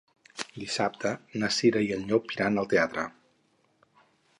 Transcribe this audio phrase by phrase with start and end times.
[0.61, 1.11] Dissabte
[1.43, 3.09] na Cira i en Llop iran al teatre.